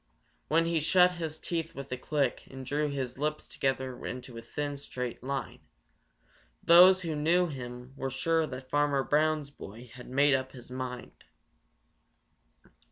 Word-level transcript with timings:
When 0.47 0.65
he 0.65 0.79
shut 0.79 1.11
his 1.21 1.37
teeth 1.37 1.75
with 1.75 1.91
a 1.91 1.95
click 1.95 2.47
and 2.49 2.65
drew 2.65 2.89
his 2.89 3.19
lips 3.19 3.47
together 3.47 4.03
into 4.03 4.35
a 4.35 4.41
thin, 4.41 4.77
straight 4.77 5.21
line, 5.21 5.59
those 6.63 7.01
who 7.01 7.15
knew 7.15 7.45
him 7.45 7.93
were 7.95 8.09
sure 8.09 8.47
that 8.47 8.67
Farmer 8.71 9.03
Brown's 9.03 9.51
boy 9.51 9.91
had 9.93 10.09
made 10.09 10.33
up 10.33 10.53
his 10.53 10.71
mind. 10.71 11.25